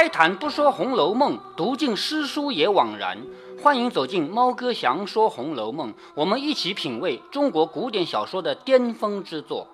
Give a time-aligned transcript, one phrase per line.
[0.00, 3.18] 开坛不说《红楼梦》，读尽诗书也枉然。
[3.62, 9.68] 欢迎走进猫哥祥说《红楼梦》，我们一起品味中国古典小说的巅峰之作。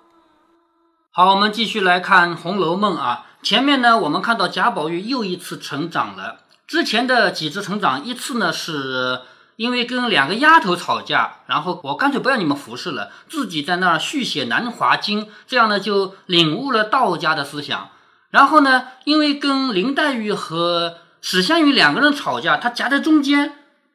[1.11, 3.27] 好，我们继续来看《红楼梦》啊。
[3.41, 6.41] 前面呢，我们看到贾宝玉又一次成长了。
[6.67, 9.21] 之前的几次成长，一次呢是
[9.55, 17.91] 因为跟两个丫头吵架，然后我干脆不要你们服侍了，自己在那儿续写《南华经》，这样呢就领悟了道家的思想。
[18.29, 23.53] 然后呢，因为跟林黛玉和史湘云两个人吵架，他夹在中间，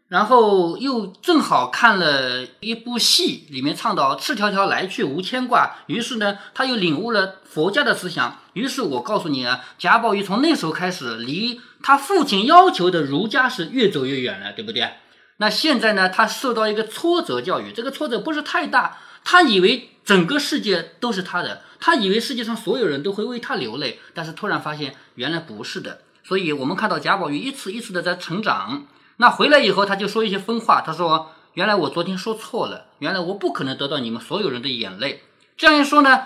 [0.09, 8.41] 然后又正好看了一部戏，里面唱到“赤条条来去无牵挂”，于是呢，他又领悟了佛家的思想。
[8.55, 14.91] 于是我告诉你啊，贾宝玉从那时候开始，离他父亲要求的儒家是越走越远了，对不对？
[15.39, 21.63] 那现在呢，他受到一个挫折教育，这个挫折不是太大，他以为整个世界都是他的。
[21.85, 26.03] 他以为世界上所有人都会为他流泪，但是突然发现原来不是的。
[26.23, 28.85] 所以，我们看到贾宝玉一次一次的在成长。
[29.17, 30.81] 那回来以后，他就说一些疯话。
[30.81, 35.25] 他说：“原来我昨天说错了，原来我不可能得到你们所有人的眼泪。”
[35.59, 36.23] 这样一说呢，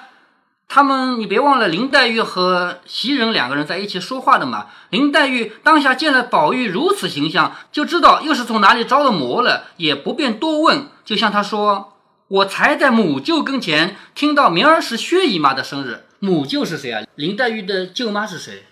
[0.69, 4.67] 他们你别忘了林黛玉和袭人两个人在一起说话的嘛。
[4.91, 11.96] 林黛玉当下见了宝玉如此形象，就知道又是从哪里着了魔了，也不便多问，就向他说。
[12.29, 16.05] 我才在母舅跟前听到明儿是薛姨妈的生日。
[16.19, 17.07] 母舅是谁啊？
[17.15, 18.65] 林黛玉的舅妈是谁？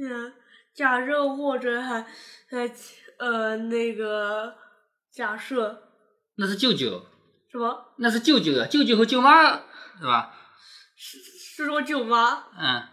[0.00, 0.32] 嗯，
[0.74, 2.06] 贾政或者还
[2.50, 2.70] 呃
[3.18, 4.54] 呃那个
[5.12, 5.76] 贾赦。
[6.36, 7.04] 那是舅舅。
[7.50, 7.94] 什么？
[7.98, 9.42] 那是舅舅啊，舅舅和舅妈
[9.98, 10.34] 是吧？
[10.96, 12.44] 是是说舅妈？
[12.58, 12.84] 嗯。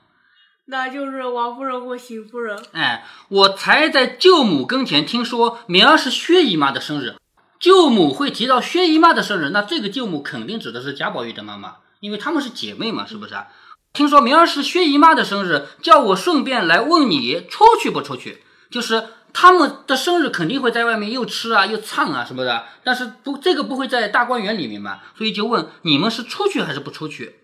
[0.67, 2.59] 那就是王夫人或邢夫人。
[2.71, 7.15] 哎，我才在舅母跟前听说明儿是薛姨妈的生日。
[7.59, 13.47] 舅母会提到薛姨妈的生日，那这个舅母肯定指的是贾宝玉的妈妈，因为他们是姐妹嘛，是不是啊？
[13.93, 18.43] 听说明儿是薛姨妈的生日，叫我顺便来问你出去不出去？
[18.69, 27.35] 就是他们的生日肯定会在外面又吃啊又唱啊什么的，但是不这个不会在大观园里面嘛，所以就问你们是出去还是不出去？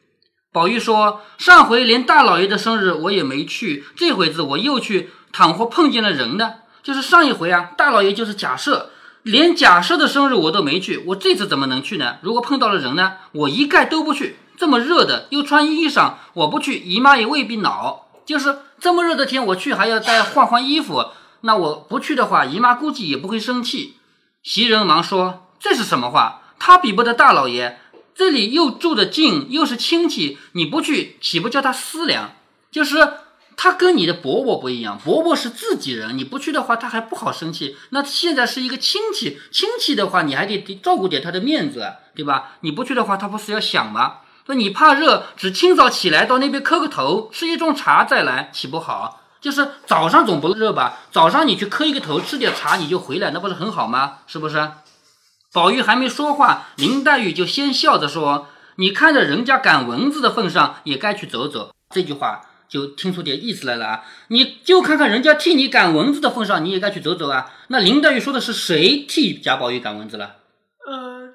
[0.52, 6.56] 宝玉说上回连大老爷的生日我也没去，这回子我又去，倘或碰见了人呢？
[6.84, 8.91] 就是上一回啊，大老爷就是假设。
[9.24, 12.18] 连贾赦的生日我都没去，我这次怎么能去呢？
[12.22, 14.38] 如果碰到了人呢，我一概都不去。
[14.58, 18.08] 这么热的，又穿衣裳，我不去，姨妈也未必恼。
[18.26, 21.08] 就是这么热的天，我去还要再换换衣服，
[21.42, 23.98] 那我不去的话，姨妈估计也不会生气。
[24.44, 26.42] 袭人忙说：“这是什么话？
[26.58, 27.80] 他比不得大老爷，
[28.16, 32.34] 这里又住得近，又是亲戚，你不去，岂不叫他思量？
[32.72, 33.14] 就是。”
[33.58, 37.78] 他跟你的伯伯不一样，伯伯是自己人，你不去的话，他还不好生气。
[37.92, 42.54] 那现在是一个亲戚，亲戚的话，你还得得照顾点他的面子，对吧？
[42.62, 44.18] 你不去的话，他不是要想吗？
[44.46, 49.22] 说你怕热，只清早起来到那边磕个头，吃一盅茶再来，岂不好？
[49.40, 51.00] 就是早上总不热吧？
[51.12, 54.20] 早上你去磕一个头，吃点茶，你就回来，那不是很好吗？
[54.26, 54.72] 是不是？
[55.54, 58.48] 宝玉还没说话，林黛玉就先笑着说
[58.78, 62.42] ：“你看着人家赶蚊子的份上，也该去走走。”这句话。
[62.72, 64.06] 就听出点意思来了啊！
[64.30, 67.52] 你就看看人家替你赶蚊子的份上，你也该去走走啊。
[67.68, 70.38] 那林黛玉说的是谁替贾宝玉赶蚊子了？
[70.88, 71.34] 呃，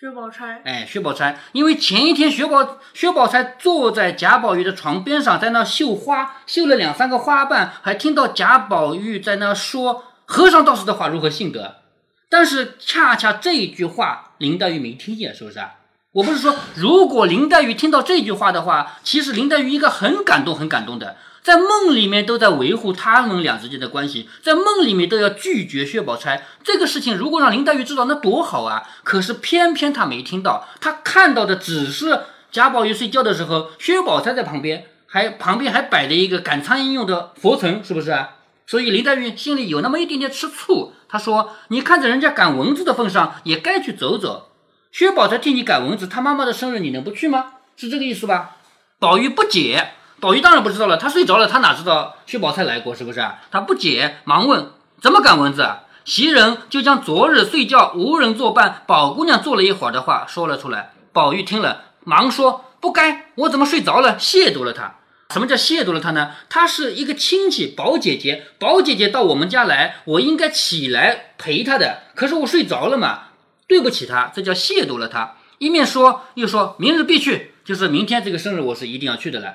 [0.00, 0.62] 薛宝钗。
[0.64, 11.82] 哎，薛宝钗，因为前一天薛宝薛宝钗坐在贾宝玉的床边上，在那绣花，绣了两三个花瓣，还听到贾宝玉在那说和尚道士的话如何信得。
[12.30, 15.74] 但是恰恰这一句话，林黛玉没听见，是不是啊？
[16.16, 27.14] 我不是说，如果林黛玉听到这句话的话，其实林黛玉应该很感动，很感动的，在梦里面都在维护他们俩之间的关系，在梦里面都要拒绝薛宝钗这个事情。
[27.14, 28.84] 如果让林黛玉知道，那多好啊！
[29.04, 38.30] 可是偏偏她没听到，她看到的只是贾宝玉睡觉的时候，薛宝钗在旁边，还旁边还摆着一个赶苍蝇用的佛尘，是不是啊？
[38.66, 40.94] 所以林黛玉心里有那么一点点吃醋。
[41.10, 44.52] 她说：“你看在人家赶蚊子的份上，也该去走走。”
[44.96, 47.52] 薛宝钗替你赶蚊子，他妈妈的生日你能不去吗？
[47.76, 48.56] 是这个意思吧？
[48.98, 49.90] 宝玉不解，
[50.20, 52.94] 宝玉当然不知道了，他睡着了，他哪知道薛宝钗来过？
[52.94, 53.22] 是不是？
[53.50, 54.70] 他不解，忙问
[55.02, 55.68] 怎么赶蚊子？
[56.06, 60.92] 袭人就将昨日睡觉无人作伴，宝姑娘坐了一会儿的话说了出来。
[61.12, 64.94] 宝玉听了，忙说不该，我怎么睡着了，亵渎了她？
[65.28, 66.30] 什么叫亵渎了她呢？
[66.48, 73.24] 她是一个亲戚，宝姐姐，宝姐姐到我们家来，我应该起来陪她的，可是我睡着了嘛。
[73.68, 75.34] 对不起他，这叫亵渎了他。
[75.58, 79.54] 一面说，又说明日必去，就是明天这个生日我是一定要去的了。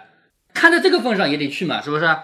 [0.53, 2.17] 看在这个份上也得去嘛，是不是？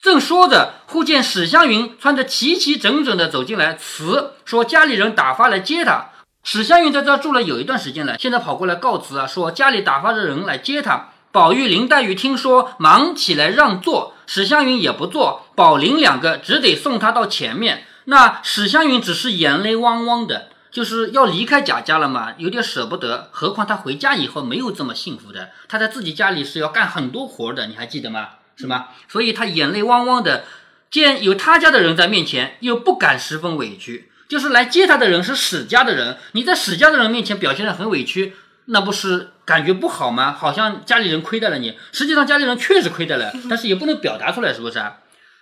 [0.00, 6.10] 正说着，忽见史湘云穿着齐齐整整的走进来，辞说家里人打发来接他。
[6.42, 11.10] 史湘云在这住了有一段时间了，现在跑过来告辞啊，说家里打发着人来接他。
[11.30, 17.84] 宝玉、林黛玉听说，忙起来让座，史湘云也不坐，宝林两个只得送他到前面。
[18.06, 23.28] 那史湘云只是眼泪汪汪的，就是要离开贾家了嘛，有点舍不得。
[23.30, 28.30] 何况他回家以后没有这么幸福的，他在自己家里是要干很多活的，你还记得吗？
[28.56, 28.88] 是吗？
[29.08, 30.44] 所以他眼泪汪汪的，
[30.90, 34.10] 见有他家的人在面前，又不敢十分委屈。
[34.28, 38.34] 就是来接他的人是史家的人，你在史家的人面前表现得很委屈，
[38.66, 40.32] 那不是感觉不好吗？
[40.32, 44.98] 好像家里人亏待了你，实际上家里人确实亏待了， 但是也不能表达出来，是不是啊？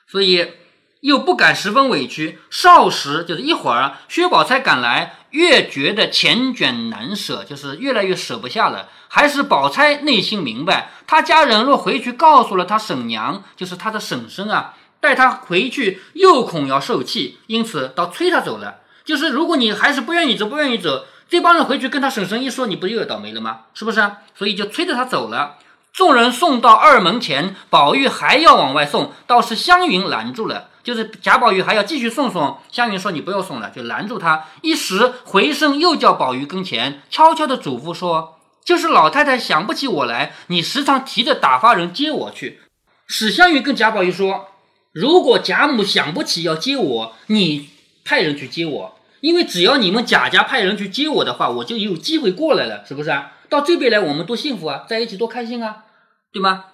[0.09, 0.55] 所以
[1.03, 2.41] 又不敢十分委屈。
[2.51, 8.89] 少时就是一会儿，薛宝钗赶来，越觉得缱绻难舍，就是越来越舍不下了。
[9.09, 14.75] 还是宝钗内心明白，他家人若回去告诉了他婶娘，就是他的婶婶啊。
[15.01, 18.81] 带他回去又恐要受气，因此倒催他走了。
[19.03, 23.61] 就是如果你还是不愿意走，不愿意走，这帮人回去跟他婶婶一说，你不又要倒霉了吗？
[23.73, 23.99] 是不是？
[24.37, 25.57] 所以就催着他走了。
[25.93, 30.69] 众人送到二门前，宝玉还要往外送，倒是湘云拦住了。
[30.83, 34.45] 就是贾宝玉还要继续送送，湘云说你不要送了，就拦住他。
[34.63, 42.61] 一时回身又叫宝玉跟前，悄悄的嘱咐说：“就是老太太想不起我来，你时常提着打发人接我去。”
[43.07, 44.47] 史湘云跟贾宝玉说。
[44.93, 47.69] 如果贾母想不起要接我，你
[48.05, 53.35] 派人去接我，因为只要你们贾家派人去接我的话，我就有机会过来了，是不是啊？
[53.51, 55.85] 到这边来，我们多幸福啊，在一起多开心啊，
[56.33, 56.67] 对吗？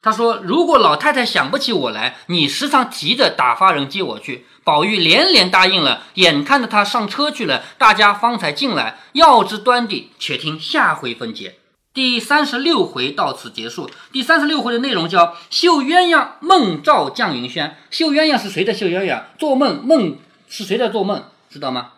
[0.00, 8.98] 他说：“如果老太太想不起我来，你时常提着打发人接我去。”宝玉连连答应了，眼看着他上车去了，大家方才进来。
[9.14, 11.56] 要知端地，且听下回分解。
[11.92, 13.90] 第三十六回到此结束。
[14.12, 17.76] 第三十六回的内容叫“绣鸳鸯梦照绛云轩”。
[17.90, 19.22] 绣鸳鸯是谁在绣鸳鸯？
[19.36, 20.16] 做梦梦
[20.48, 21.24] 是谁在做梦？
[21.50, 21.94] 知道吗？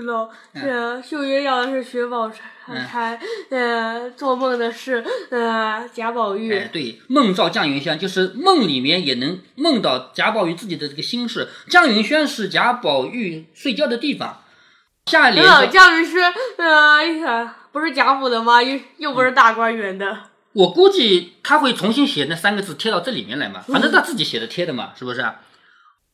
[0.00, 3.18] 知道，呃，秀云要的是薛宝钗，
[3.50, 6.52] 呃，做梦的是呃贾宝玉。
[6.54, 11.48] 哎，对，梦照绛云轩就是梦里面也能梦到贾宝玉自己的这个心事。
[11.68, 14.42] 绛云轩是贾宝玉睡觉的地方。
[15.06, 17.58] 下联绛云轩，呃。
[17.70, 18.62] 不是贾府的吗？
[18.62, 20.18] 又又不是大观园的。
[20.54, 25.24] 我估计他会重新写那三个字贴到这里面来嘛，反正他自己写的贴的嘛，是不是？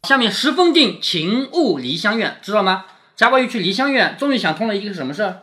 [0.02, 2.84] 下面十封定情物离香院，知道吗？
[3.16, 5.42] 贾宝玉去梨香院，终于想通了一个什么事儿？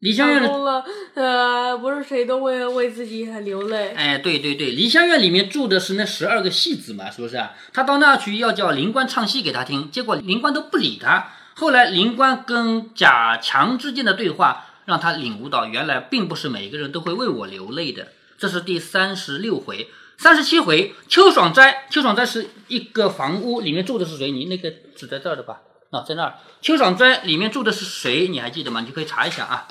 [0.00, 3.90] 梨香院通了，呃，不是谁都会为自己流泪。
[3.90, 7.40] 哎，对对对，梨香院里面住的是那十二个戏子嘛，是不是？
[7.72, 11.28] 他到那去要叫灵官唱戏给他听，结果灵官都不理他。
[11.54, 14.66] 后来灵官跟贾强之间的对话。
[14.84, 18.08] 让他领悟到，原来并不是每个人都会为我流泪的。
[18.36, 19.88] 这是第三十六回、
[20.18, 20.92] 三十七回。
[21.06, 24.32] 秋爽斋，秋爽斋是一个房屋，里面住的是谁？
[24.32, 25.60] 你那个纸在这儿的吧？
[25.92, 26.38] 啊，在那儿。
[26.60, 28.26] 秋爽斋里面住的是谁？
[28.28, 28.80] 你还记得吗？
[28.80, 29.68] 你就可以查一下啊。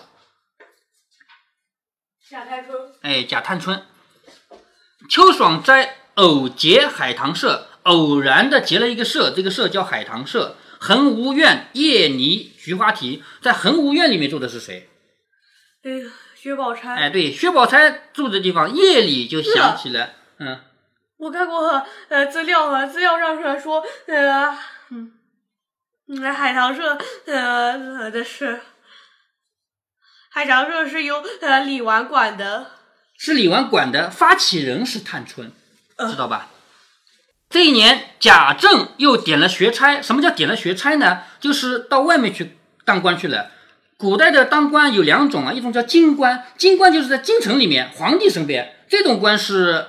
[2.30, 2.80] 贾探春。
[3.02, 3.84] 哎，贾探春。
[5.10, 10.56] 秋爽斋偶结海棠社，偶然的结了一个社，这个社叫海棠社。
[10.80, 14.90] 恒芜苑叶泥菊花题，在恒芜苑里面住的是谁？
[15.84, 16.04] 对，
[16.36, 16.96] 薛宝钗。
[16.96, 20.60] 哎，对，薛宝钗住的地方，夜里就想起了，嗯，
[21.18, 24.58] 我看过呃资料啊，资料上是说，呃，
[24.90, 25.12] 嗯，
[26.14, 28.60] 嗯，海棠社呃的是，
[30.30, 32.72] 海棠社是由呃李纨管的，
[33.18, 35.54] 是李纨管的，发起人是探春，
[35.98, 36.50] 知道吧？
[37.50, 40.02] 这一年，贾政又点了学差。
[40.02, 41.22] 什么叫点了学差呢？
[41.40, 43.50] 就是到外面去当官去了。
[43.98, 49.86] 古代的当官有两种啊，一种叫京官，京官就是在京城里面，皇帝身边，这种官是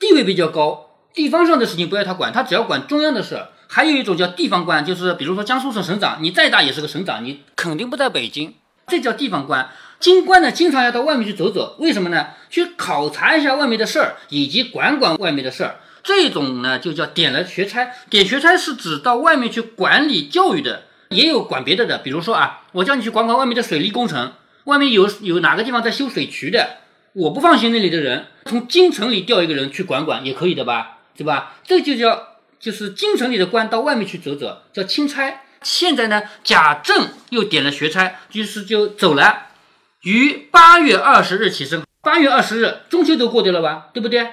[0.00, 3.46] 地位比较高，地方上的事情不要他管，他只要管中央的事。
[3.68, 8.54] 还有一种叫地方官，就是比如说江苏省省长，你再大也是个省长，你肯定不在北京，
[8.86, 9.68] 这叫地方官。
[10.00, 12.28] 京官呢，经常要到外面去走走，为什么呢？
[12.50, 15.76] 去考察一下外面的事儿，以及管管外面的事儿。
[16.02, 17.90] 这种呢，就叫点了学差。
[18.10, 20.82] 点学差是指到外面去管理教育的。
[21.10, 24.32] 也有管别的的，比如说啊，我叫你去管管外面的水利工程，
[24.64, 26.78] 外面有有哪个地方在修水渠的，
[27.12, 31.54] 我不放心那里的人，从京城里调一个人去管管也可以的吧，对吧？
[31.62, 35.42] 这就叫就是京城里的官到外面去走走，叫钦差。
[35.62, 39.46] 现在呢，贾政又点了学差，于是就走了。
[40.02, 44.28] 于八月二十日起身，八月二十日中秋都过掉了吧，对不对？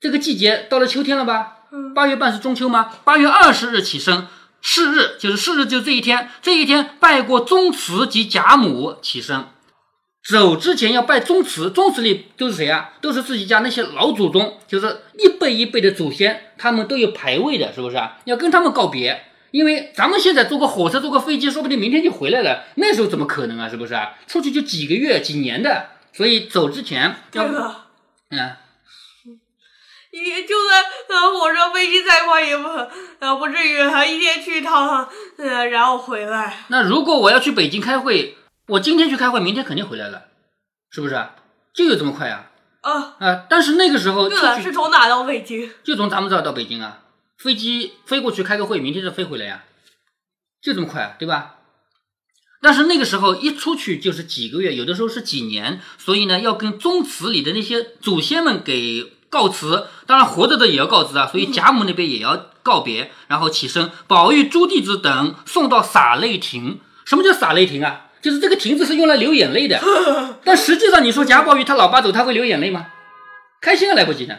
[0.00, 1.58] 这个季节到了秋天了吧？
[1.94, 2.90] 八月半是中秋吗？
[3.04, 4.26] 八月二十日起身。
[4.60, 6.28] 是日就是是日，就这一天。
[6.42, 9.46] 这一天拜过宗祠及贾母，起身
[10.30, 11.70] 走之前要拜宗祠。
[11.70, 12.90] 宗祠里都是谁啊？
[13.00, 18.18] 都是自己家那些老祖宗，就是一辈一辈的祖先，他们都有牌位的，是不是啊？
[18.24, 22.64] 要跟他们告别，因为咱们现在坐个火车、坐个飞机，说不定明天就回来了。
[22.74, 23.70] 那时候怎么可能啊？
[23.70, 24.12] 是不是啊？
[24.26, 27.74] 出去就几个月、几年的，所以走之前要这个，
[28.30, 28.56] 嗯，
[30.12, 32.68] 你就算呃火车飞机再快，也不
[33.20, 35.08] 呃不至于呃一天去一趟，
[35.38, 36.64] 呃然后回来。
[36.68, 38.36] 那如果我要去北京开会，
[38.68, 40.24] 我今天去开会，明天肯定回来了，
[40.90, 41.26] 是不是？
[41.74, 42.50] 就有这么快啊？
[42.82, 43.46] 啊，啊！
[43.48, 45.70] 但是那个时候对了，是从哪到北京？
[45.82, 47.00] 就从咱们这儿到北京啊，
[47.38, 49.64] 飞机飞过去开个会，明天就飞回来呀、
[50.62, 51.56] 就这么快、啊，对吧？
[52.60, 66.80] 但是那个时候一出去就是几个月，有的时候是几年，所以呢，要跟宗祠里的那些祖先们给告辞，当然活着的也要告辞啊，所以贾母那边也要告别，然后起身，宝玉、朱弟子等送到洒泪亭。
[67.06, 68.07] 什么叫洒泪亭啊？
[68.28, 69.80] 就是这个亭子是用来流眼泪的，
[70.44, 72.86] 但实际上你说贾宝玉他老爸走，他会流眼泪吗？
[73.62, 74.34] 开心还，来不及呢。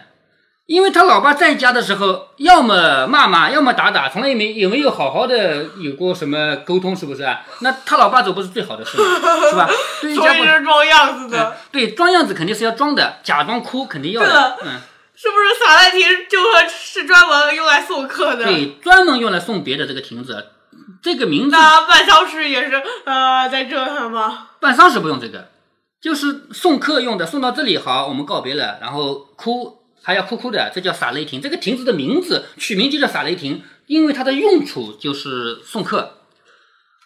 [0.67, 7.41] 因为他老爸在家的时候，要么骂骂，要么打打，从来也没有没有好好的有过什么沟通，是不是啊？
[7.61, 9.05] 那他老爸走不是最好的事吗？
[9.49, 9.67] 是吧？
[10.01, 14.79] 对于所以贾宝玉，是装样子的，哎对装样子肯定是要装的，假装哭肯定要的，嗯，
[15.15, 18.45] 是不是洒赖亭就说是专门用来送客的？
[18.45, 20.49] 对，专门用来送别的这个亭子，
[21.01, 24.49] 这个名字那办丧事也是呃在这儿吗？
[24.59, 25.49] 办丧事不用这个，
[26.01, 31.41] 就是送客用的，送到这里好，我们告别了，然后哭还要哭哭的，这叫洒雷亭。
[31.41, 36.15] 这个亭子的名字取名就叫洒雷亭，因为它的用处就是送客。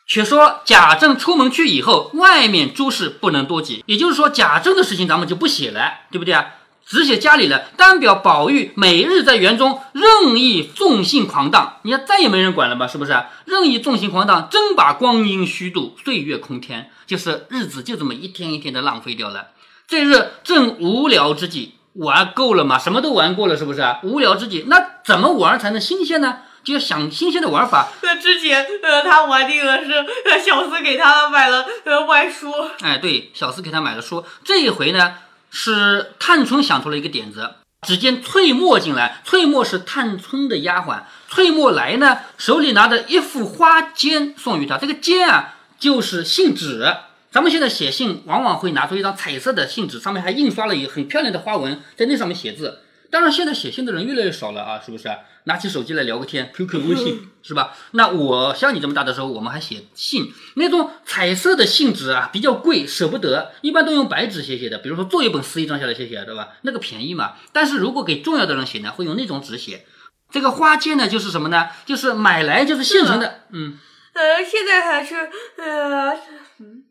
[0.05, 6.45] 却说贾政出门去以后，外面诸事不能多记，也就是说贾政的事情咱们就不写了，对不对啊？
[6.85, 12.87] 只写家里人，单表宝玉每日在园中任意纵性狂荡，你看再也没人管了吧？
[12.87, 13.11] 是不是？
[13.45, 19.47] 任意纵性狂荡，真把光阴虚度，岁月空天，就是日子就这么一天一天的浪费掉了。
[19.87, 22.77] 这日正无聊之际，玩够了嘛？
[22.77, 23.99] 什么都玩过了，是不是啊？
[24.03, 26.39] 无聊之际，那怎么玩才能新鲜呢？
[26.63, 27.89] 就要想新鲜的玩法。
[28.01, 34.23] 那之前呃他玩定了是呃小厮给他买了呃外书，哎，对，小厮给他买了书。
[34.45, 35.15] 这一回呢，
[35.53, 37.51] 是探春想出了一个点子。
[37.87, 41.03] 只见翠墨进来，翠墨是探春的丫鬟。
[41.29, 44.77] 翠墨来呢，手里拿着一副花笺送与他。
[44.77, 46.93] 这个笺啊，就是信纸。
[47.29, 52.79] 咱们现在写信，往往会拿出一张彩色的信纸，上面还印刷了一个很漂亮的花纹，在那上面写字。
[53.11, 55.09] 当然，现在写信的人越来越少了啊，是不是？
[55.45, 57.75] 拿起手机来聊个天，QQ、 微信，是吧？
[57.91, 64.77] 那我像你这么大的时候，我们还写信，那种彩色的信纸啊，比较贵，舍不得，一般都用白纸写写的。
[64.77, 66.49] 比如说做一本撕一张下来写写，对吧？
[66.61, 67.33] 那个便宜嘛。
[67.51, 69.85] 但是如果给重要的人写呢，会用那种纸写。
[70.31, 71.67] 这个花笺呢，就是什么呢？
[71.85, 73.77] 就是买来就是现成的，嗯，
[74.13, 75.15] 呃现在还是
[75.57, 76.11] 呃
[76.59, 76.83] 嗯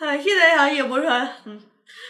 [0.00, 1.06] 呃现在还也不是
[1.44, 1.60] 嗯。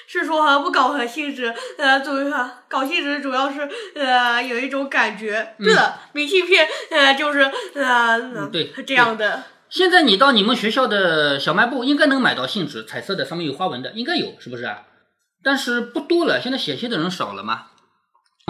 [0.06, 5.54] 是说哈不搞信纸，呃，主要搞信纸主要是呃有一种感觉。
[5.58, 7.40] 对了，明信片呃就是
[7.74, 9.44] 呃、嗯对这样的。
[9.68, 14.78] 现在你到你们学校的小卖部，应该能买到信纸，彩色的，上面有花纹的，应该有，是不是啊？
[15.44, 17.66] 但是不多了，现在写信的人少了嘛。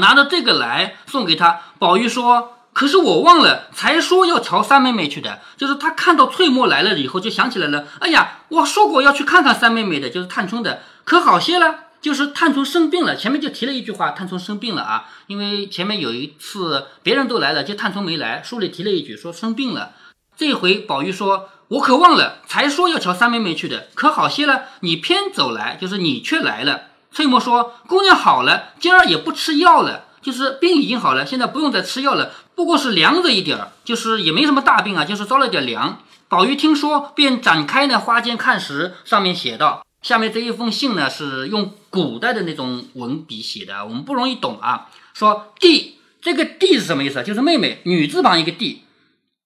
[0.00, 5.40] 拿着这个来送给他，宝玉说：“可是我忘了，才说要瞧三妹妹去的。
[5.56, 7.88] 就是他看到翠墨来了以后，就想起来了。
[7.99, 10.82] 哎呀，我说过要去看看三妹妹的，就是探春的。
[11.08, 13.16] 可好些了，就是探春生病了。
[13.16, 15.06] 前面就提了一句话，探春生病了啊。
[15.26, 19.92] 因为前面有一次别人都来了，就探春没来，书里提了一句说生病了。
[20.36, 44.88] 这回宝玉说：“我可忘了，才说要瞧三妹妹去的，可好些了，你偏走来，就是你却来了。”翠墨说：“姑娘好了，今儿也不吃药了，就是病已经好了，现在不用再吃药了，不过是凉着一点儿，就是也没什么大病啊，就是着了点凉。”宝玉听说，便展开那花笺看时，上面写道：“下面这一封信呢，是用古代的那种文笔写的，我们不容易懂啊。
[45.12, 47.22] 说弟，这个弟是什么意思？
[47.22, 48.84] 就是妹妹，女字旁一个弟。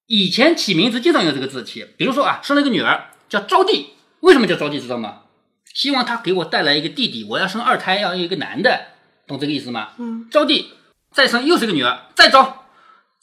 [0.06, 3.86] 以前起名字经常用这个字起，比如说啊，生了一个女儿叫招娣，
[4.20, 4.78] 为什么叫招娣？
[4.78, 5.20] 知道吗？
[5.72, 8.88] 希望她给我带来一个弟弟，我要生二胎，要一个男的，
[9.26, 9.90] 懂这个意思吗？
[9.96, 10.66] 嗯，招娣
[11.12, 12.66] 再生又是个女儿，再招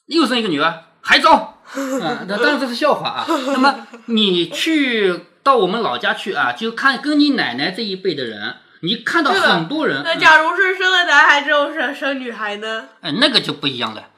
[0.07, 1.59] 又生一个女儿，还招
[2.01, 2.25] 啊！
[2.27, 3.25] 那当然这是笑话啊。
[3.27, 5.13] 那么你去
[5.49, 12.89] 到我们老家去啊，就看跟你奶奶这一辈的人，你看到很多人，那假如是生了男孩之后生生女孩呢？
[13.01, 14.09] 哎，那个就不一样了。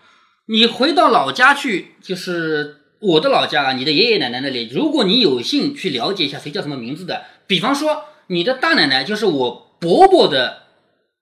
[0.47, 10.63] 你回到老家去，就是我的老家啊，你的爷爷奶奶那里，如果你有幸去了解一下谁叫什么名字的，比方说你的大奶奶就是我伯伯的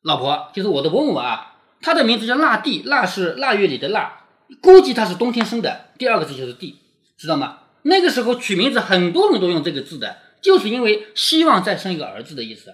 [0.02, 4.22] 老婆，就是我的伯母啊，她的名字叫腊地，腊是腊月里的腊，
[4.60, 6.80] 估计她是冬天生的，第二个字就是地，
[7.16, 7.58] 知道吗？
[7.84, 12.74] 那个时候取名字，很多人都用这个字的，就是因为希望再生一个儿子的意思。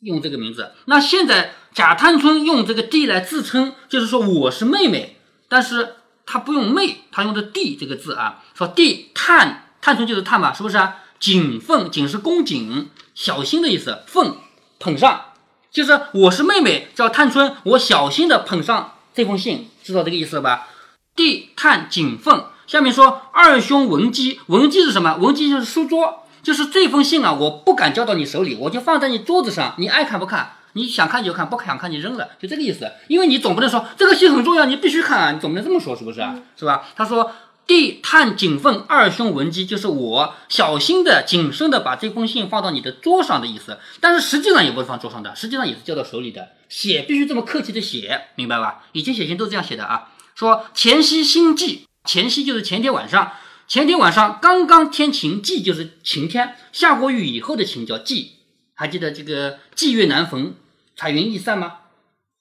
[0.00, 0.72] 用这个名字。
[0.84, 5.16] 那现在贾探春用这个弟来自称，就是说我是妹妹，
[5.48, 11.02] 但是她不用妹，她用的弟这个字啊，说弟探探春就是探嘛，是不是啊？
[11.18, 14.36] 谨奉谨是恭谨小心的意思，奉
[14.78, 15.32] 捧上
[15.72, 20.68] 就是我是妹妹叫探春，我小心的捧上这封信，知道这个意思了吧？
[21.16, 25.16] 弟探景凤，下面说二兄文姬，文姬是什么？
[25.16, 30.52] 文姬就是书桌，就是这封信啊，我不敢交到你手里，我就放在你桌子上，你爱看不看？
[30.74, 32.92] 你想看就看，不想看就扔了，就这个意思。
[33.08, 36.22] 因为你总不能说这个信很重要，你必须看啊，你总不能这么说，是不是？
[36.56, 36.84] 是吧？
[36.94, 37.32] 他说。
[37.66, 43.78] 地探景凤，二兄文姬，就是我小心的、谨慎的把这封信放到你的桌上的意思。
[44.00, 46.48] 但是实际上也不是放桌上的，实际上也是交到手里的。
[46.70, 48.84] 写必须这么客气的写，明白吧？
[48.92, 50.08] 以前写信都这样写的啊。
[50.34, 53.32] 说前夕星际，前夕就是前天晚上，
[53.68, 58.28] 前天晚上刚刚天晴，霁就是晴天，下过雨以后的晴叫霁。
[58.74, 60.54] 还记得这个“霁月难逢，
[60.96, 61.74] 彩云易散”吗？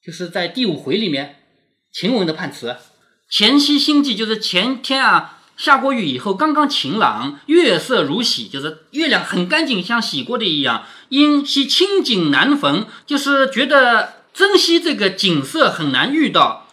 [0.01, 1.43] 就是在第五回里面
[1.91, 2.77] 晴雯的判词。
[3.29, 10.86] 前夕星际就是前天啊，下过雨以后刚刚晴朗，月色如洗，就是月亮很干净，像洗过的一样。
[11.09, 16.66] 因惜清景难逢，就是觉得珍惜这个景色很难遇到。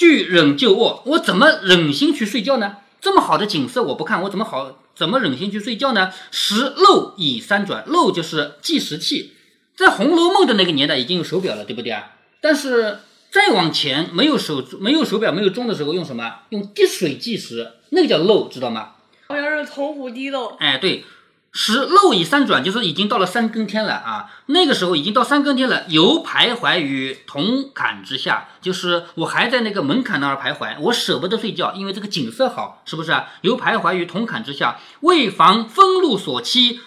[0.00, 2.78] 拒忍就卧，我怎么忍心去睡觉呢？
[3.02, 6.10] 这么好的景色我不看，我怎么好怎么忍心去睡觉呢？
[6.30, 9.34] 时漏已三转，漏就是计时器，
[9.76, 12.12] 在《红楼梦》的那个年代已经有手表了，对不对啊？
[12.40, 13.00] 但是。
[13.30, 16.38] 再往前，没有手没有手表没有钟的时候，用什么？
[16.48, 18.94] 用滴水计时，那个叫漏，知道吗？
[19.28, 20.56] 好像是铜壶滴漏。
[20.56, 21.04] 哎，对，
[21.52, 24.30] 时漏已三转，就是已经到了三更天了啊。
[24.46, 33.26] 那个时候已经到三更天了，犹徘徊于铜槛之下，就是我还在那个门槛那儿徘徊，我舍不得睡觉，因为这个景色好，是不是啊？
[33.40, 36.80] 犹徘徊于铜槛之下，为防风露所欺。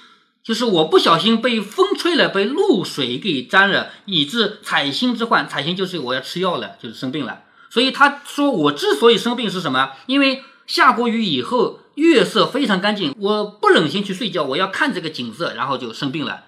[0.43, 5.47] 就是我不小心被风吹了，被露水给沾了，以致彩星之患。
[5.47, 7.43] 彩星就是我要吃药了，就是生病了。
[7.69, 9.91] 所以他说我之所以生病是什么？
[10.05, 16.43] 因为下过雨以后月色非常干净，我不忍心去睡觉，我要看这个景色，然后就生病了。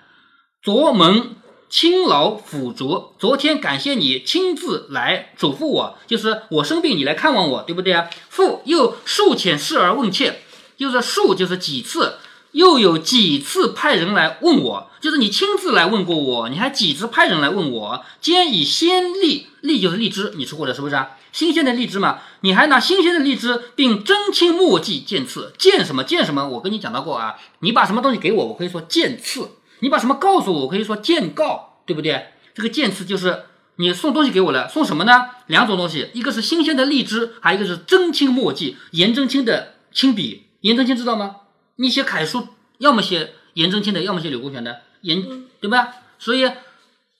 [0.63, 1.35] 昨蒙
[1.69, 8.09] 亲劳辅佐，昨天感谢你亲自来嘱咐我，就是我生病你来看望我，对不对啊？
[8.29, 10.41] 父又数遣视而问切，
[10.77, 12.15] 就是数就是几次。
[12.55, 18.05] 又有几次派人来问我，就是你亲自来问过我，你还几次派人来问我？
[18.21, 21.17] 兼以鲜荔，荔就是荔枝，你吃过的是不是啊？
[21.33, 26.47] 新鲜的荔枝嘛，你还拿新鲜的荔枝，并真青墨迹见刺，见什么见什么？
[26.47, 29.49] 我跟你讲到过啊，你把什么东西给我，我可以说见刺；
[29.81, 32.27] 你把什么告诉我，我可以说见告，对不对？
[32.53, 33.43] 这个见刺就是
[33.75, 35.25] 你送东西给我了，送什么呢？
[35.47, 40.43] 两种东西，一个是新鲜的荔枝，还有一个是真青墨迹，颜真卿的亲笔。
[40.61, 41.35] 颜真卿知道吗？
[41.77, 45.21] 你写楷书，要么写颜真卿的，要么写柳公权的，颜
[45.59, 45.89] 对吧？
[46.19, 46.49] 所以，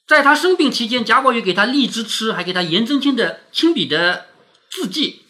[0.07, 4.27] 在他生病期间，贾宝玉给他荔枝吃，还给他颜真卿的亲笔的
[4.69, 5.23] 字迹，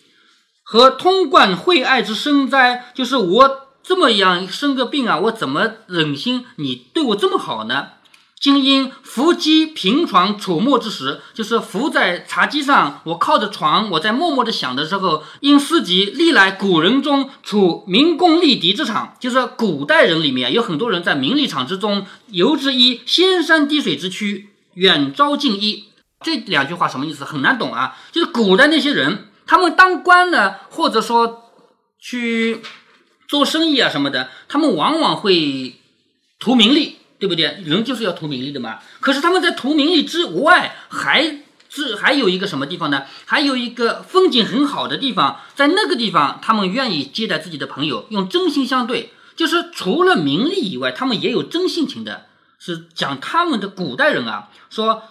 [0.64, 2.92] 和通贯惠爱之深哉？
[2.94, 7.94] 就是我这么样生个病啊，我怎么忍心你对我这么好呢？
[8.40, 25.86] 今因伏击平床处默之时，就是伏在茶几上，我靠着床，我在默默的想的时候，因思及历来古人中处民工立敌之场，就是古代人里面有很多人在名利场之中游之一仙山滴水之区，远招近一。
[26.20, 27.24] 这两句话什么意思？
[27.24, 27.98] 很难懂啊。
[28.12, 31.52] 就是古代那些人，他们当官呢，或者说
[32.00, 32.62] 去
[33.28, 35.76] 做生意啊什么的，他们往往会
[36.38, 36.98] 图名利。
[37.20, 37.62] 对不对？
[37.66, 38.80] 人就是要图名利的嘛。
[39.00, 43.04] 可是他们在图名利之外，还是还有一个什么地方呢？
[43.26, 49.12] 还有一个风景很好的地方，在那个地方，他们愿意接待自己的朋友，用真心相对。
[49.36, 52.26] 就是除了名利以外，他们也有真性情的。
[52.58, 55.04] 是讲他们的古代人啊，说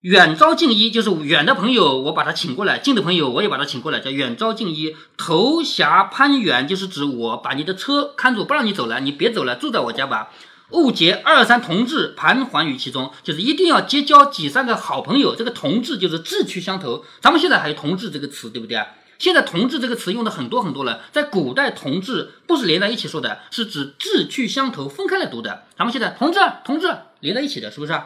[0.00, 4.96] 远招近依，就是远的朋友我把他请过来，近的朋友我也把他请过来，叫远招近依。
[5.18, 10.30] 投辖攀援，就是指我把你的车看住，不让你走了，你别走了，住在我家吧。
[10.70, 15.34] 误结二三同志盘桓于其中，就是一定要结交几三个好朋友。
[15.34, 17.04] 这个同志就是志趣相投。
[17.20, 18.86] 咱们现在还有同志这个词，对不对啊？
[19.18, 21.02] 现在同志这个词用的很多很多了。
[21.12, 25.64] 在古代，同志不是连在一起说的，是指志趣相投，分开来读的。
[25.76, 26.88] 咱们现在同志同志
[27.20, 28.00] 连在一起的，是不是？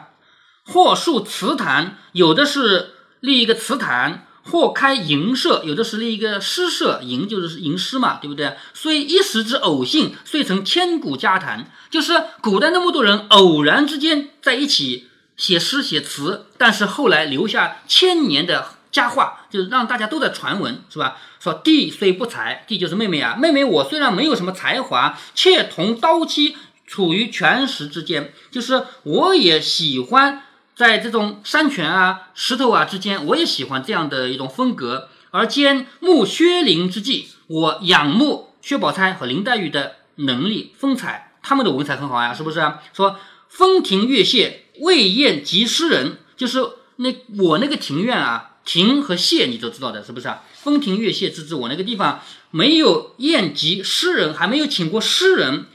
[0.65, 4.24] 或树祠坛，有的是立一个祠坛。
[4.51, 8.55] 或开吟社，有的是立一个诗社，吟就是吟诗嘛，对不对？
[8.73, 11.71] 虽一时之偶兴，遂成千古佳谈。
[11.89, 21.17] 就是古代那么多人偶然之间在一起写诗写词，但是后来留下千年的佳话，就是让大家都在传闻，是吧？
[21.39, 26.55] 说弟虽不才，弟就是妹妹啊，妹妹我虽然没有什么才华，妾同刀妻
[26.85, 30.43] 处于权石之间，就是我也喜欢。
[30.75, 35.09] 在这种山泉啊、石头啊之间，我也喜欢这样的一种风格。
[35.31, 42.61] 而兼慕薛林之际，我仰慕薛宝钗和林黛玉的能力、风采，他们的文采很好呀，是不是？
[42.93, 43.17] 说
[43.49, 46.59] 风亭月榭，未厌及诗人，就是
[46.97, 50.43] 那我那个庭院啊，亭和榭你都知道的，是不是啊？
[50.53, 55.65] 风亭月榭之之，我那个地方没有宴集诗人，还没有请过诗人。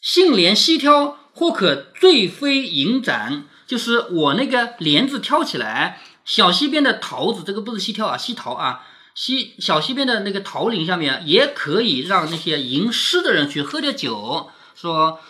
[0.00, 8.82] 杏帘西挑，或可醉飞银盏，就是我那个帘子挑起来，小溪边的桃子，这个不是西挑啊，西桃啊，
[9.14, 15.20] 西小溪边的那个桃林下面也可以让那些吟诗的人去喝点酒，说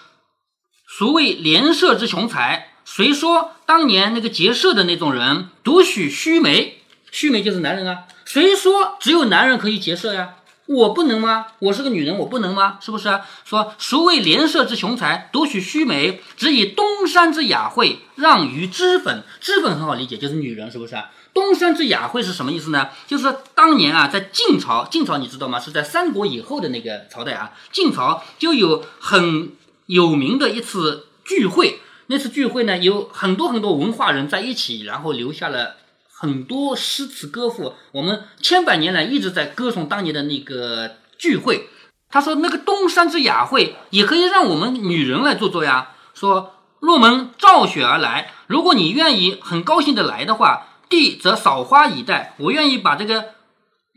[0.85, 2.73] 孰谓莲社之雄才？
[2.85, 6.83] 谁说当年那个结社的那种人独许须眉？
[7.13, 8.09] 须眉就是男人啊。
[8.25, 10.35] 谁说只有男人可以结社呀？
[10.73, 11.49] 我不能吗？
[11.59, 12.79] 我是个女人，我不能吗？
[12.81, 13.21] 是不是？
[13.45, 16.21] 说孰谓莲社之雄才，独取须眉？
[16.37, 19.23] 只以东山之雅惠让于脂粉。
[19.39, 20.97] 脂粉很好理解，就是女人，是不是？
[21.35, 22.89] 东山之雅惠是什么意思呢？
[23.07, 25.61] 就是当年啊，在晋朝，晋朝你知道吗？
[25.61, 27.53] 是在三国以后的那个朝代啊。
[27.71, 29.51] 晋朝就有很
[29.87, 35.77] 有名的一次聚会，那次聚会呢，有很多很多文化人在一起，然后留下了。
[36.23, 41.69] 很多诗词歌赋，我们千百年来一直在歌颂当年的那个聚会。
[42.09, 45.97] 他说：“那个东山之雅会，也可以让我们女人来做做呀。
[46.15, 52.37] 说若门照雪而来，如果你愿意很高兴的来的话，地则扫花以待。
[52.39, 53.31] 我愿意把这个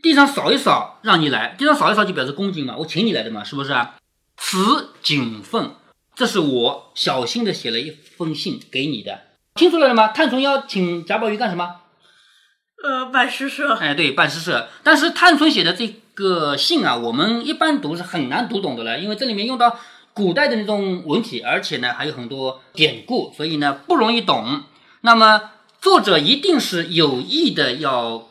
[0.02, 1.54] 地上扫一扫，让你来。
[1.56, 3.72] 地上扫一扫就表示恭敬嘛，我请你来的嘛，是不是？
[4.36, 5.76] 此谨奉，
[6.16, 9.20] 这是我小心的写了一封信给你的，
[9.54, 10.08] 听出来了吗？
[10.08, 11.82] 探春要请贾宝玉干什么？”
[12.86, 13.74] 呃，办诗社。
[13.74, 14.68] 哎，对，办诗社。
[14.84, 19.76] 但是探春写的这个信啊，我们一般读是很难读懂的了，因为这里面用到
[20.14, 24.62] 古代的那种文体，而且呢还有很多典故，所以呢不容易懂。
[25.00, 28.28] 那么作者一定是有意的要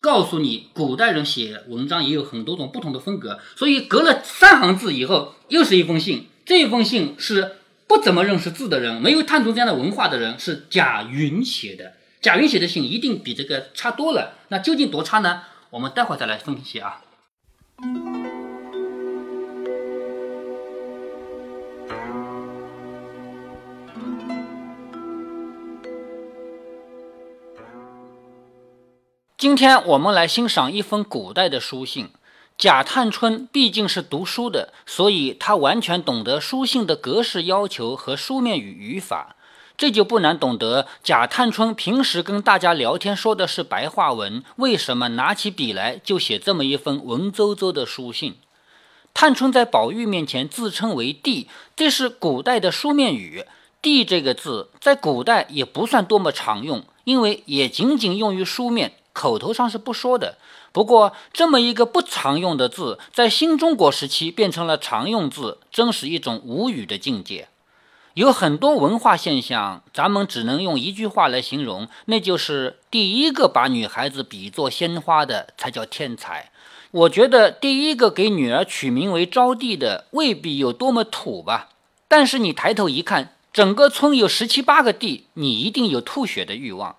[0.00, 3.38] 告诉你，古代人写文章也有很多种不同的风格。
[3.56, 6.28] 所以隔了三行字以后，又是一封信。
[6.46, 11.92] 这封信是不怎么认识字的人，没有探春这样的文化的人，是贾云写的。
[12.28, 15.44] 贾云写的信一定比这个差多了，那究竟多差呢？
[15.70, 17.00] 我们待会儿再来分析啊。
[29.38, 32.10] 今天我们来欣赏一封古代的书信。
[32.58, 39.36] 贾探春毕竟是读书的，所以他完全懂得书信的格式要求和书面语语法。
[39.78, 48.34] 这就不难懂得，贾探春平时跟大家聊天说的是白话文，为什么拿起笔来就写这么一封文绉绉的书信？
[49.14, 53.44] 探春在宝玉面前自称为弟，这是古代的书面语。
[53.80, 60.38] 弟这个字在古代也不算多么常用，因为也仅仅用于书面，口头上是不说的。
[60.72, 67.46] 不过这么一个不常用的字，在新中国时期变成了常用字，真是一种无语的境界。
[68.18, 76.50] 有很多文化现象，咱们只能用一句话来形容，那就是第一个把女孩子比作鲜花的才叫天才。
[76.90, 81.68] 我觉得第一个给女儿取名为招娣的未必有多么土吧，
[82.08, 86.96] 但是你抬头一看，整个村有十七八个弟，你一定有吐血的欲望。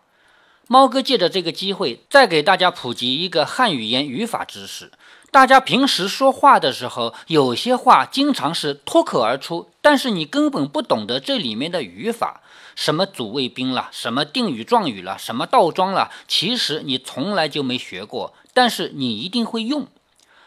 [0.69, 4.89] 猫哥借着这个机会，再给大家普及一个汉语言语法知识。
[5.32, 12.42] 大家平时说话的时候，有些话经常是脱口而出，但是你根本不懂得这里面的语法，
[12.76, 19.86] 什么主谓宾了，什么定语状语了，什么倒装了，其实你从来就没学过，但是你一定会用。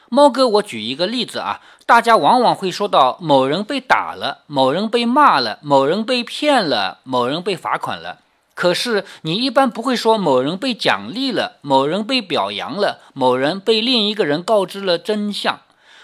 [0.08, 8.18] 猫哥，我举一个例子啊，大家往往会说到某人被打了，某人被骂了，某人被骗了，某人被罚款了。
[8.54, 15.60] 可是你一般不会说某人被奖励了，某人被表扬了，某人被另一个人告知了真相，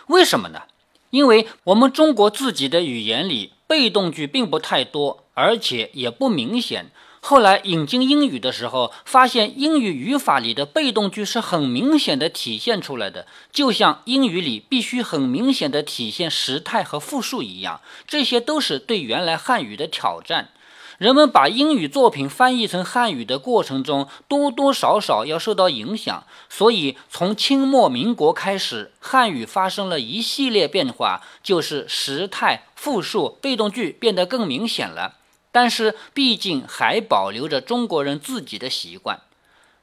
[0.07, 0.63] 为什么呢？
[1.11, 6.91] 因为我们中国自己的语言里被动句并不太多，而且也不明显。
[7.21, 20.51] 后来引进英语的时候，发现英语语法里的被动句是很明显的体现出来的，就像英语里必须很明显的体现时态和复数一样，这些都是对原来汉语的挑战。
[20.99, 35.15] 人们把英语作品翻译成汉语的过程中，多多少少要受到影响，所以从清末民国开始，汉语发生了一系列变化，就是时态、复数、被动句变得更明显了。
[35.53, 39.21] 但是，毕竟还保留着中国人自己的习惯。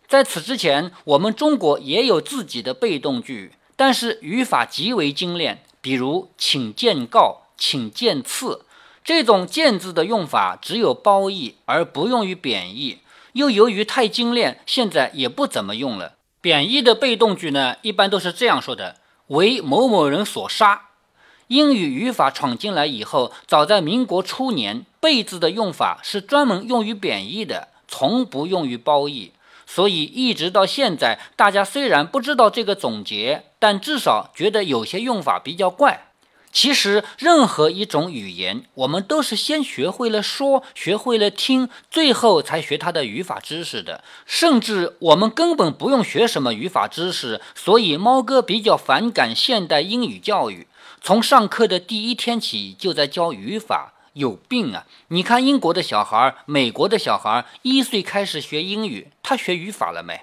[0.09, 8.65] 在此之前，我们中国也有自己的被动句，但是语法极为精炼，比如请见告、请见赐。
[9.05, 12.97] 这种“见”字的用法只有褒义，而不用于贬义。
[13.33, 16.13] 又由于太精炼，现在也不怎么用了。
[16.41, 18.95] 贬义的被动句呢，一般都是这样说的
[19.27, 20.87] ：“为某某人所杀。”
[21.49, 29.33] 英语语法闯进来以后，早在民国初年，“被”字的用法是专门用于贬义的，从不用于褒义。
[29.67, 36.04] 所以一直到现在，大家虽然不知道这个总结，但至少觉得有些用法比较怪。
[36.55, 44.01] 其实，任何一种语言，我们都是先学会了说，学会了听，最后才学它的语法知识的。
[44.25, 47.41] 甚至我们根本不用学什么语法知识。
[47.53, 50.65] 所以，猫哥比较反感现代英语教育，
[51.01, 53.91] 从上课的第一天起就在教语法。
[54.13, 54.85] 有病啊！
[55.09, 60.21] 你看英国的小孩，美国的小孩，一岁开始学英语，他学语法了没？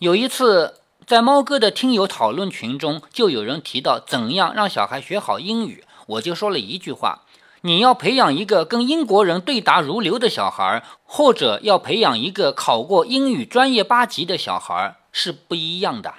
[0.00, 7.22] 有一次，在猫哥的听友讨论群中，就有人提到怎样让小孩学好英语，我就说了一句话：
[7.60, 16.12] 你要培养一个跟英国人对答如流的小孩，或者要培养一个考过英语专业八级的小孩，是不一样的。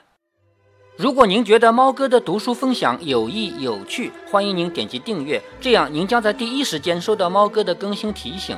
[0.96, 8.58] 如果您觉得猫哥的读书分享有益有趣，欢迎您点击订阅，这样您将在第一时间收到猫哥的更新提醒。